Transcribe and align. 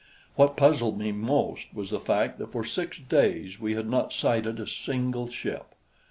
What 0.35 0.57
puzzled 0.57 0.97
me 0.97 1.11
most 1.11 1.75
was 1.75 1.91
the 1.91 1.99
fact 1.99 2.39
that 2.39 2.51
for 2.53 2.63
six 2.63 2.97
days 2.97 3.59
we 3.59 3.75
had 3.75 3.87
not 3.87 4.11
sighted 4.13 4.59
a 4.59 4.65
single 4.65 5.29
ship. 5.29 5.75